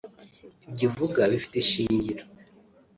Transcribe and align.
Ibyo 0.67 0.85
uvuga 0.89 1.21
bifite 1.31 1.55
ishingiro 1.59 2.23